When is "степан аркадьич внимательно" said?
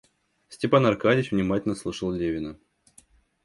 0.49-1.75